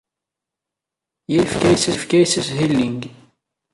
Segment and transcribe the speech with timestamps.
[1.31, 3.01] Yal yiwet yefka-as ashilling.